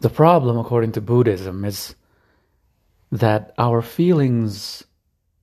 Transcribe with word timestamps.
The 0.00 0.08
problem, 0.08 0.56
according 0.56 0.92
to 0.92 1.02
Buddhism, 1.02 1.62
is 1.62 1.94
that 3.12 3.52
our 3.58 3.82
feelings 3.82 4.82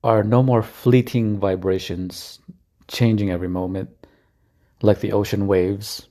are 0.02 0.24
no 0.24 0.42
more 0.42 0.64
fleeting 0.64 1.38
vibrations, 1.38 2.40
changing 2.88 3.30
every 3.30 3.46
moment, 3.46 3.90
like 4.82 4.98
the 4.98 5.12
ocean 5.12 5.46
waves. 5.46 6.08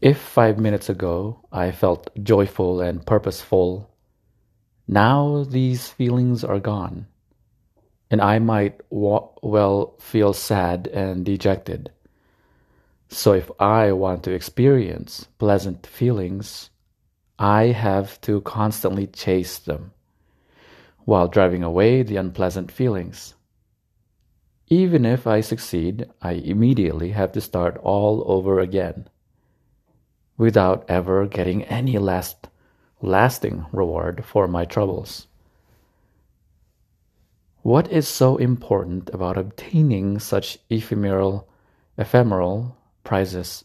If 0.00 0.18
five 0.18 0.56
minutes 0.58 0.88
ago 0.88 1.40
I 1.50 1.72
felt 1.72 2.10
joyful 2.22 2.80
and 2.80 3.04
purposeful, 3.04 3.90
now 4.86 5.42
these 5.42 5.88
feelings 5.88 6.44
are 6.44 6.60
gone, 6.60 7.08
and 8.08 8.20
I 8.20 8.38
might 8.38 8.80
wa- 8.90 9.30
well 9.42 9.96
feel 9.98 10.32
sad 10.32 10.86
and 10.86 11.24
dejected. 11.24 11.90
So 13.08 13.32
if 13.32 13.50
I 13.58 13.90
want 13.90 14.22
to 14.24 14.32
experience 14.32 15.26
pleasant 15.38 15.88
feelings, 15.88 16.70
I 17.38 17.66
have 17.66 18.20
to 18.22 18.40
constantly 18.42 19.06
chase 19.06 19.58
them 19.58 19.92
while 21.04 21.28
driving 21.28 21.62
away 21.62 22.02
the 22.02 22.16
unpleasant 22.16 22.70
feelings. 22.70 23.34
Even 24.68 25.04
if 25.04 25.26
I 25.26 25.40
succeed, 25.40 26.08
I 26.22 26.32
immediately 26.32 27.10
have 27.10 27.32
to 27.32 27.40
start 27.40 27.76
all 27.78 28.24
over 28.26 28.60
again 28.60 29.08
without 30.36 30.84
ever 30.88 31.26
getting 31.26 31.64
any 31.64 31.98
last 31.98 32.48
lasting 33.02 33.66
reward 33.72 34.24
for 34.24 34.48
my 34.48 34.64
troubles. 34.64 35.26
What 37.62 37.90
is 37.90 38.08
so 38.08 38.36
important 38.36 39.10
about 39.12 39.36
obtaining 39.38 40.18
such 40.18 40.58
ephemeral 40.70 41.48
ephemeral 41.98 42.76
prizes? 43.04 43.64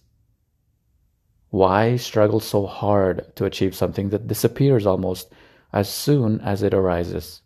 Why 1.52 1.96
struggle 1.96 2.40
so 2.40 2.66
hard 2.68 3.36
to 3.36 3.46
achieve 3.46 3.76
something 3.76 4.10
that 4.10 4.28
disappears 4.28 4.86
almost 4.86 5.32
as 5.74 5.90
soon 5.90 6.42
as 6.42 6.62
it 6.62 6.74
arises? 6.74 7.42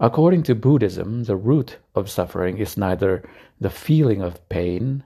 According 0.00 0.44
to 0.44 0.54
Buddhism, 0.54 1.24
the 1.24 1.36
root 1.36 1.78
of 1.94 2.10
suffering 2.10 2.58
is 2.58 2.76
neither 2.76 3.28
the 3.60 3.70
feeling 3.70 4.22
of 4.22 4.48
pain, 4.48 5.04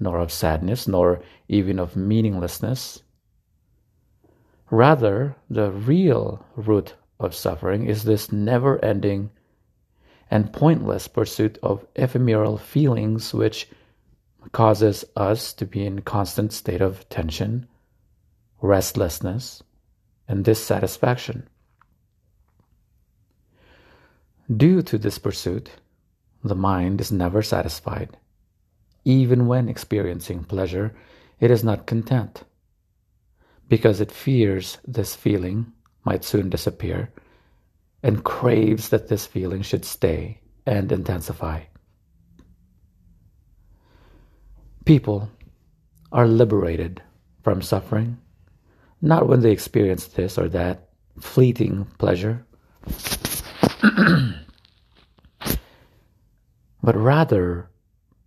nor 0.00 0.20
of 0.20 0.32
sadness, 0.32 0.88
nor 0.88 1.20
even 1.48 1.78
of 1.78 1.96
meaninglessness. 1.96 3.02
Rather, 4.70 5.36
the 5.50 5.70
real 5.70 6.44
root 6.54 6.94
of 7.20 7.34
suffering 7.34 7.86
is 7.86 8.04
this 8.04 8.32
never 8.32 8.82
ending 8.84 9.30
and 10.30 10.52
pointless 10.52 11.08
pursuit 11.08 11.58
of 11.62 11.86
ephemeral 11.94 12.56
feelings 12.56 13.32
which 13.32 13.68
causes 14.52 15.04
us 15.16 15.52
to 15.54 15.66
be 15.66 15.84
in 15.84 16.02
constant 16.02 16.52
state 16.52 16.80
of 16.80 17.08
tension, 17.08 17.66
restlessness, 18.60 19.62
and 20.28 20.44
dissatisfaction. 20.44 21.48
Due 24.54 24.82
to 24.82 24.98
this 24.98 25.18
pursuit, 25.18 25.70
the 26.44 26.54
mind 26.54 27.00
is 27.00 27.10
never 27.10 27.42
satisfied. 27.42 28.16
Even 29.04 29.46
when 29.46 29.68
experiencing 29.68 30.44
pleasure, 30.44 30.94
it 31.40 31.50
is 31.50 31.64
not 31.64 31.86
content, 31.86 32.44
because 33.68 34.00
it 34.00 34.12
fears 34.12 34.78
this 34.86 35.14
feeling 35.14 35.72
might 36.04 36.24
soon 36.24 36.48
disappear 36.48 37.10
and 38.02 38.24
craves 38.24 38.90
that 38.90 39.08
this 39.08 39.26
feeling 39.26 39.62
should 39.62 39.84
stay 39.84 40.40
and 40.64 40.92
intensify. 40.92 41.60
People 44.86 45.30
are 46.12 46.26
liberated 46.26 47.02
from 47.42 47.60
suffering 47.60 48.18
not 49.02 49.28
when 49.28 49.40
they 49.40 49.50
experience 49.50 50.06
this 50.06 50.38
or 50.38 50.48
that 50.48 50.88
fleeting 51.20 51.86
pleasure, 51.98 52.46
but 56.82 56.96
rather 56.96 57.68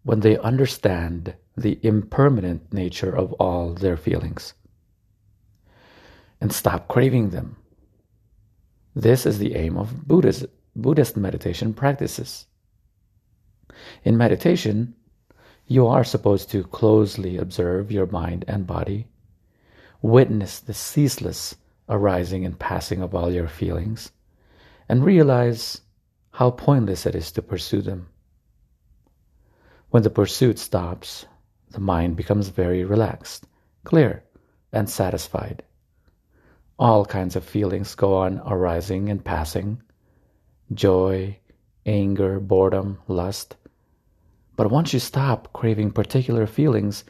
when 0.04 0.20
they 0.20 0.38
understand 0.38 1.34
the 1.58 1.80
impermanent 1.82 2.72
nature 2.74 3.16
of 3.16 3.34
all 3.34 3.74
their 3.74 3.98
feelings 3.98 4.54
and 6.40 6.54
stop 6.54 6.88
craving 6.88 7.32
them. 7.32 7.58
This 8.96 9.26
is 9.26 9.40
the 9.40 9.56
aim 9.56 9.78
of 9.78 10.08
Buddhist, 10.08 10.46
Buddhist 10.76 11.18
meditation 11.18 11.74
practices. 11.74 12.46
In 14.04 14.18
meditation, 14.18 14.96
you 15.70 15.86
are 15.86 16.04
supposed 16.04 16.50
to 16.50 16.64
closely 16.64 17.38
observe 17.38 17.92
your 17.92 18.08
mind 18.08 18.44
and 18.48 18.66
body, 18.66 19.06
witness 20.02 20.60
the 20.60 20.74
ceaseless 20.74 21.56
arising 21.88 22.44
and 22.44 22.58
passing 22.58 23.04
of 23.04 23.14
all 23.14 23.32
your 23.32 23.48
feelings, 23.48 24.12
and 24.90 25.06
realize 25.06 25.82
how 26.32 26.50
pointless 26.50 27.06
it 27.06 27.14
is 27.14 27.32
to 27.32 27.44
pursue 27.44 27.84
them. 27.84 28.08
When 29.92 30.02
the 30.02 30.10
pursuit 30.10 30.58
stops, 30.58 31.28
the 31.70 31.80
mind 31.80 32.16
becomes 32.16 32.50
very 32.50 32.84
relaxed, 32.84 33.46
clear, 33.84 34.24
and 34.74 34.90
satisfied. 34.90 35.62
All 36.80 37.06
kinds 37.06 37.36
of 37.36 37.44
feelings 37.44 37.94
go 37.94 38.16
on 38.16 38.42
arising 38.44 39.10
and 39.10 39.24
passing 39.24 39.84
joy, 40.74 41.38
anger, 41.86 42.40
boredom, 42.40 42.98
lust, 43.08 43.56
but 44.60 44.70
once 44.70 44.92
you 44.92 45.00
stop 45.00 45.54
craving 45.54 45.90
particular 45.90 46.46
feelings, 46.46 47.06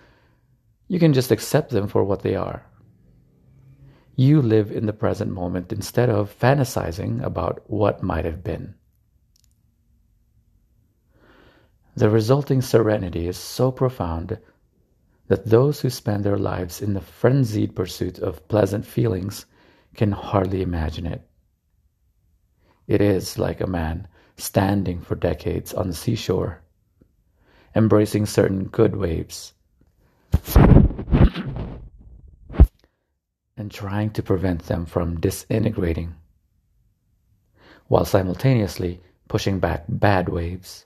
you 0.88 1.00
can 1.00 1.14
just 1.14 1.32
accept 1.32 1.72
them 1.72 1.88
for 1.88 2.04
what 2.04 2.22
they 2.22 2.36
are. 2.36 2.64
You 4.16 4.44
live 4.44 4.70
in 4.72 4.86
the 4.86 4.94
present 4.94 5.32
moment 5.32 5.74
instead 5.74 6.12
of 6.12 6.32
fantasizing 6.40 7.24
about 7.24 7.64
what 7.66 8.04
might 8.04 8.24
have 8.26 8.44
been. 8.44 8.76
The 11.96 12.12
resulting 12.12 12.62
serenity 12.62 13.28
is 13.28 13.36
so 13.36 13.72
profound 13.72 14.38
that 15.28 15.48
those 15.48 15.82
who 15.82 15.90
spend 15.90 16.24
their 16.24 16.38
lives 16.38 16.84
in 16.84 16.94
the 16.94 17.02
frenzied 17.02 17.76
pursuit 17.76 18.20
of 18.20 18.48
pleasant 18.48 18.86
feelings 18.86 19.48
can 19.96 20.12
hardly 20.12 20.62
imagine 20.62 21.08
it. 21.08 21.28
It 22.86 23.02
is 23.02 23.40
like 23.40 23.60
a 23.60 23.66
man 23.66 24.08
standing 24.38 25.02
for 25.02 25.16
decades 25.16 25.74
on 25.74 25.88
the 25.88 25.96
seashore 25.96 26.62
embracing 27.76 28.26
certain 28.26 28.66
good 28.66 28.96
waves, 28.96 29.54
and 33.58 33.72
trying 33.72 34.10
to 34.12 34.24
prevent 34.24 34.64
them 34.64 34.86
from 34.86 35.20
disintegrating, 35.20 36.16
while 37.88 38.06
simultaneously 38.06 39.02
pushing 39.28 39.60
back 39.60 39.86
bad 39.88 40.30
waves 40.30 40.86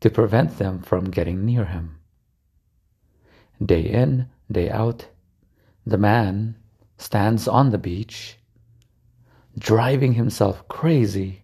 to 0.00 0.10
prevent 0.10 0.58
them 0.58 0.80
from 0.80 1.04
getting 1.10 1.44
near 1.44 1.64
him. 1.64 1.98
Day 3.64 3.82
in, 3.82 4.28
day 4.50 4.70
out, 4.70 5.06
the 5.86 5.98
man 5.98 6.56
stands 6.96 7.46
on 7.46 7.70
the 7.70 7.78
beach, 7.78 8.36
driving 9.58 10.14
himself 10.14 10.66
crazy 10.68 11.42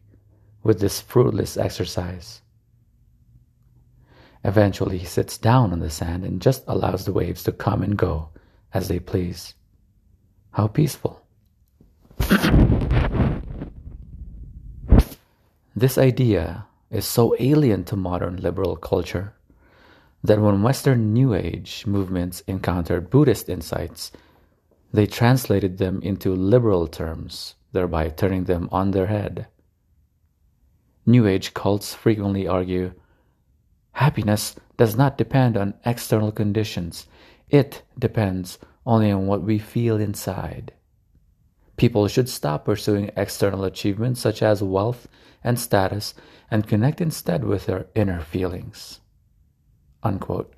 with 0.62 0.81
this 0.81 1.00
fruitless 1.00 1.56
exercise. 1.56 2.42
Eventually, 4.44 4.98
he 4.98 5.06
sits 5.06 5.38
down 5.38 5.72
on 5.72 5.80
the 5.80 5.91
sand 5.91 6.24
and 6.24 6.41
just 6.41 6.64
allows 6.66 7.04
the 7.04 7.12
waves 7.12 7.42
to 7.44 7.52
come 7.52 7.82
and 7.82 7.97
go 7.97 8.30
as 8.72 8.88
they 8.88 8.98
please. 8.98 9.54
How 10.52 10.66
peaceful. 10.66 11.22
this 15.76 15.98
idea 15.98 16.66
is 16.91 17.04
so 17.04 17.34
alien 17.38 17.84
to 17.84 17.97
modern 17.97 18.36
liberal 18.36 18.76
culture 18.76 19.34
that 20.22 20.41
when 20.41 20.62
Western 20.62 21.12
New 21.12 21.34
Age 21.34 21.84
movements 21.86 22.41
encountered 22.47 23.10
Buddhist 23.10 23.48
insights, 23.48 24.12
they 24.92 25.06
translated 25.06 25.78
them 25.78 26.00
into 26.03 26.34
liberal 26.34 26.86
terms, 26.86 27.54
thereby 27.72 28.09
turning 28.09 28.44
them 28.44 28.68
on 28.72 28.91
their 28.91 29.06
head. 29.06 29.47
New 31.04 31.27
Age 31.27 31.54
cults 31.54 31.94
frequently 31.94 32.48
argue 32.48 32.92
Happiness 33.97 34.54
does 34.77 34.95
not 34.95 35.16
depend 35.16 35.57
on 35.57 35.72
external 35.87 36.31
conditions, 36.31 37.07
it 37.48 37.83
depends 37.98 38.59
only 38.84 39.10
on 39.10 39.27
what 39.27 39.43
we 39.43 39.59
feel 39.59 39.97
inside. 39.97 40.75
People 41.78 42.07
should 42.07 42.28
stop 42.28 42.66
pursuing 42.66 43.10
external 43.16 43.65
achievements 43.65 44.21
such 44.21 44.43
as 44.43 44.63
wealth 44.63 45.09
and 45.43 45.59
status 45.59 46.13
and 46.51 46.69
connect 46.69 47.01
instead 47.01 47.43
with 47.43 47.65
their 47.65 47.87
inner 47.95 48.21
feelings. 48.21 49.01
Unquote. 50.03 50.53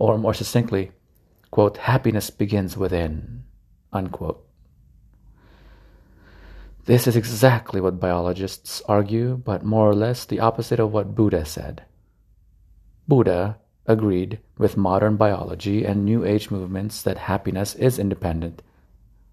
Or 0.00 0.18
more 0.18 0.34
succinctly, 0.34 0.90
quote, 1.52 1.76
happiness 1.76 2.30
begins 2.30 2.76
within. 2.76 3.44
Unquote. 3.92 4.44
This 6.86 7.06
is 7.06 7.14
exactly 7.14 7.80
what 7.80 8.00
biologists 8.00 8.82
argue, 8.88 9.36
but 9.36 9.64
more 9.64 9.88
or 9.88 9.94
less 9.94 10.24
the 10.24 10.40
opposite 10.40 10.80
of 10.80 10.90
what 10.90 11.14
Buddha 11.14 11.44
said. 11.44 11.84
Buddha 13.06 13.58
agreed 13.86 14.38
with 14.56 14.76
modern 14.76 15.16
biology 15.16 15.84
and 15.84 16.04
New 16.04 16.24
Age 16.24 16.50
movements 16.50 17.02
that 17.02 17.18
happiness 17.18 17.74
is 17.74 17.98
independent 17.98 18.62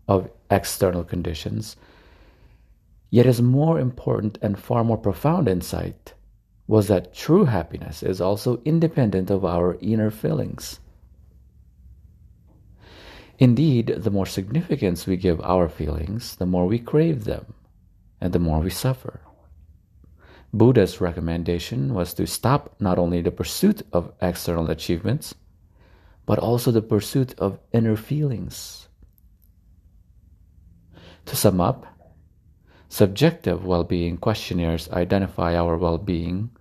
of 0.07 0.29
external 0.49 1.03
conditions. 1.03 1.77
Yet, 3.09 3.25
his 3.25 3.41
more 3.41 3.79
important 3.79 4.37
and 4.41 4.59
far 4.59 4.83
more 4.83 4.97
profound 4.97 5.47
insight 5.47 6.13
was 6.67 6.87
that 6.87 7.13
true 7.13 7.45
happiness 7.45 8.03
is 8.03 8.21
also 8.21 8.61
independent 8.63 9.29
of 9.29 9.43
our 9.43 9.77
inner 9.81 10.11
feelings. 10.11 10.79
Indeed, 13.39 13.87
the 13.97 14.11
more 14.11 14.25
significance 14.25 15.07
we 15.07 15.17
give 15.17 15.41
our 15.41 15.67
feelings, 15.67 16.35
the 16.35 16.45
more 16.45 16.67
we 16.67 16.79
crave 16.79 17.23
them, 17.23 17.53
and 18.21 18.33
the 18.33 18.39
more 18.39 18.59
we 18.59 18.69
suffer. 18.69 19.21
Buddha's 20.53 20.99
recommendation 20.99 21.93
was 21.93 22.13
to 22.15 22.27
stop 22.27 22.75
not 22.79 22.99
only 22.99 23.21
the 23.21 23.31
pursuit 23.31 23.83
of 23.93 24.11
external 24.21 24.69
achievements, 24.69 25.33
but 26.25 26.39
also 26.39 26.71
the 26.71 26.81
pursuit 26.81 27.33
of 27.39 27.59
inner 27.71 27.95
feelings. 27.95 28.89
To 31.25 31.35
sum 31.35 31.61
up, 31.61 31.85
subjective 32.89 33.65
well 33.65 33.85
being 33.85 34.17
questionnaires 34.17 34.89
identify 34.89 35.55
our 35.55 35.77
well 35.77 35.97
being 35.97 36.51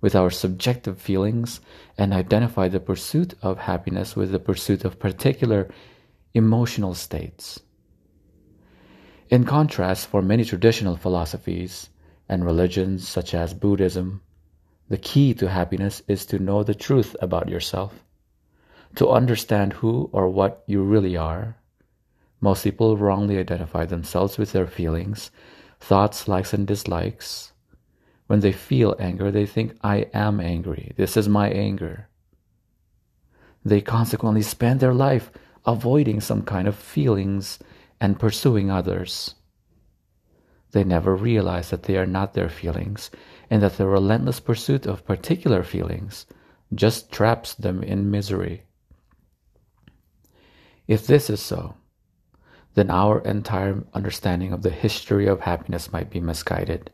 with 0.00 0.14
our 0.14 0.30
subjective 0.30 1.00
feelings 1.00 1.60
and 1.98 2.14
identify 2.14 2.68
the 2.68 2.80
pursuit 2.80 3.34
of 3.42 3.58
happiness 3.58 4.16
with 4.16 4.30
the 4.30 4.38
pursuit 4.38 4.84
of 4.84 4.98
particular 4.98 5.68
emotional 6.32 6.94
states. 6.94 7.60
In 9.28 9.44
contrast, 9.44 10.06
for 10.06 10.22
many 10.22 10.44
traditional 10.44 10.96
philosophies 10.96 11.89
and 12.30 12.44
religions 12.44 13.06
such 13.08 13.34
as 13.34 13.52
Buddhism, 13.52 14.22
the 14.88 14.96
key 14.96 15.34
to 15.34 15.48
happiness 15.48 16.00
is 16.06 16.24
to 16.26 16.38
know 16.38 16.62
the 16.62 16.76
truth 16.76 17.16
about 17.20 17.48
yourself, 17.48 17.92
to 18.94 19.10
understand 19.10 19.72
who 19.72 20.08
or 20.12 20.28
what 20.28 20.62
you 20.66 20.82
really 20.82 21.16
are. 21.16 21.56
Most 22.40 22.62
people 22.62 22.96
wrongly 22.96 23.36
identify 23.36 23.84
themselves 23.84 24.38
with 24.38 24.52
their 24.52 24.68
feelings, 24.68 25.32
thoughts, 25.80 26.28
likes, 26.28 26.54
and 26.54 26.68
dislikes. 26.68 27.50
When 28.28 28.40
they 28.40 28.52
feel 28.52 28.94
anger, 29.00 29.32
they 29.32 29.44
think, 29.44 29.76
I 29.82 30.06
am 30.14 30.38
angry. 30.38 30.92
This 30.96 31.16
is 31.16 31.28
my 31.28 31.50
anger. 31.50 32.08
They 33.64 33.80
consequently 33.80 34.42
spend 34.42 34.78
their 34.78 34.94
life 34.94 35.32
avoiding 35.66 36.20
some 36.20 36.42
kind 36.42 36.68
of 36.68 36.76
feelings 36.76 37.58
and 38.00 38.20
pursuing 38.20 38.70
others. 38.70 39.34
They 40.72 40.84
never 40.84 41.16
realize 41.16 41.70
that 41.70 41.84
they 41.84 41.96
are 41.96 42.06
not 42.06 42.34
their 42.34 42.48
feelings 42.48 43.10
and 43.50 43.62
that 43.62 43.76
the 43.76 43.86
relentless 43.86 44.40
pursuit 44.40 44.86
of 44.86 45.04
particular 45.04 45.62
feelings 45.62 46.26
just 46.74 47.10
traps 47.10 47.54
them 47.54 47.82
in 47.82 48.10
misery. 48.10 48.64
If 50.86 51.06
this 51.06 51.28
is 51.30 51.40
so, 51.40 51.74
then 52.74 52.90
our 52.90 53.20
entire 53.20 53.82
understanding 53.94 54.52
of 54.52 54.62
the 54.62 54.70
history 54.70 55.26
of 55.26 55.40
happiness 55.40 55.92
might 55.92 56.10
be 56.10 56.20
misguided. 56.20 56.90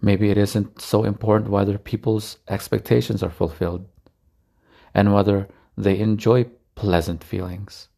Maybe 0.00 0.30
it 0.30 0.38
isn't 0.38 0.80
so 0.80 1.04
important 1.04 1.50
whether 1.50 1.78
people's 1.78 2.38
expectations 2.48 3.22
are 3.22 3.30
fulfilled 3.30 3.86
and 4.94 5.12
whether 5.12 5.48
they 5.76 5.98
enjoy 5.98 6.46
pleasant 6.74 7.24
feelings. 7.24 7.88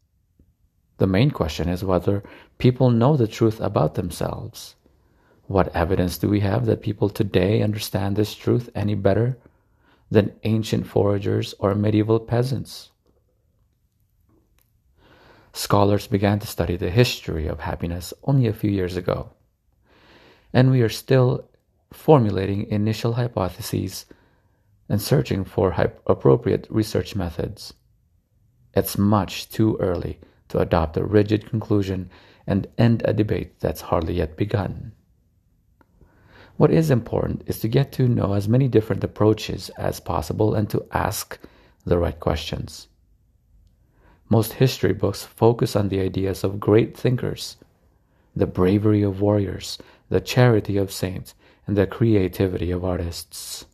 The 0.99 1.07
main 1.07 1.31
question 1.31 1.69
is 1.69 1.85
whether 1.85 2.23
people 2.59 2.91
know 2.91 3.17
the 3.17 3.29
truth 3.29 3.61
about 3.61 3.95
themselves. 3.95 4.75
What 5.47 5.75
evidence 5.75 6.19
do 6.19 6.29
we 6.29 6.41
have 6.41 6.67
that 6.67 6.83
people 6.83 7.09
today 7.09 7.63
understand 7.63 8.17
this 8.17 8.35
truth 8.35 8.69
any 8.75 8.95
better 8.95 9.39
than 10.11 10.35
ancient 10.43 10.87
foragers 10.87 11.55
or 11.59 11.75
medieval 11.75 12.21
peasants? 12.21 12.91
Scholars 15.53 16.07
began 16.07 16.41
to 16.41 16.47
study 16.47 16.77
the 16.77 16.91
history 16.91 17.47
of 17.47 17.61
happiness 17.61 18.13
only 18.25 18.47
a 18.47 18.53
few 18.53 18.71
years 18.71 18.97
ago, 18.97 19.31
and 20.53 20.71
we 20.71 20.83
are 20.83 20.89
still 20.89 21.49
formulating 21.93 22.67
initial 22.71 23.15
hypotheses 23.15 24.05
and 24.89 25.01
searching 25.01 25.45
for 25.45 25.75
appropriate 26.07 26.67
research 26.71 27.17
methods. 27.17 27.73
It's 28.75 28.99
much 28.99 29.49
too 29.49 29.77
early 29.81 30.21
to 30.49 30.59
adopt 30.59 30.97
a 30.97 31.05
rigid 31.05 31.49
conclusion 31.49 32.11
and 32.47 32.67
end 32.79 33.03
a 33.05 33.13
debate 33.13 33.61
that's 33.61 33.83
hardly 33.83 34.15
yet 34.15 34.37
begun. 34.37 34.93
What 36.57 36.73
is 36.73 36.91
important 36.91 37.43
is 37.47 37.61
to 37.61 37.69
get 37.69 37.93
to 37.93 38.09
know 38.09 38.33
as 38.33 38.49
many 38.49 38.67
different 38.67 39.05
approaches 39.05 39.71
as 39.79 40.01
possible 40.01 40.55
and 40.55 40.69
to 40.71 40.85
ask 40.93 41.39
the 41.85 41.99
right 41.99 42.19
questions. 42.19 42.89
Most 44.29 44.55
history 44.55 44.93
books 44.93 45.25
focus 45.25 45.77
on 45.77 45.89
the 45.89 46.01
ideas 46.01 46.45
of 46.45 46.61
great 46.61 46.97
thinkers, 46.97 47.57
the 48.35 48.47
bravery 48.47 49.03
of 49.03 49.21
warriors, 49.21 49.79
the 50.09 50.21
charity 50.21 50.77
of 50.77 50.93
saints, 50.93 51.35
and 51.67 51.77
the 51.77 51.87
creativity 51.87 52.71
of 52.71 52.85
artists. 52.85 53.67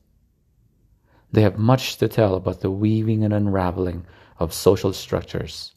They 1.32 1.42
have 1.42 1.58
much 1.58 1.96
to 1.98 2.08
tell 2.08 2.34
about 2.34 2.60
the 2.60 2.70
weaving 2.70 3.24
and 3.24 3.34
unraveling 3.34 4.06
of 4.38 4.52
social 4.52 4.92
structures, 4.92 5.73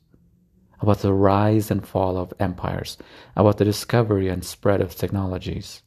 about 0.79 0.99
the 0.99 1.13
rise 1.13 1.71
and 1.71 1.87
fall 1.87 2.17
of 2.17 2.33
empires, 2.39 2.97
about 3.35 3.57
the 3.57 3.65
discovery 3.65 4.29
and 4.29 4.43
spread 4.43 4.81
of 4.81 4.95
technologies. 4.95 5.81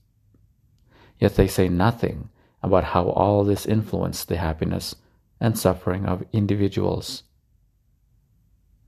Yet 1.18 1.36
they 1.36 1.46
say 1.46 1.68
nothing 1.68 2.30
about 2.62 2.84
how 2.84 3.08
all 3.10 3.44
this 3.44 3.66
influenced 3.66 4.28
the 4.28 4.36
happiness 4.36 4.94
and 5.40 5.58
suffering 5.58 6.06
of 6.06 6.24
individuals. 6.32 7.22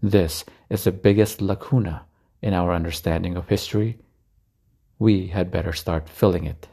This 0.02 0.44
is 0.69 0.84
the 0.84 0.93
biggest 0.93 1.40
lacuna 1.40 2.06
in 2.43 2.55
our 2.55 2.72
understanding 2.72 3.37
of 3.37 3.48
history. 3.48 3.98
We 4.98 5.28
had 5.28 5.50
better 5.50 5.72
start 5.72 6.08
filling 6.08 6.44
it. 6.44 6.69